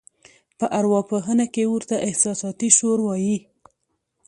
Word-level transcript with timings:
په 0.57 0.65
اروا 0.79 1.01
پوهنه 1.09 1.45
کې 1.53 1.63
ورته 1.73 1.95
احساساتي 2.07 2.69
شور 2.77 2.99
وایي. 3.03 3.37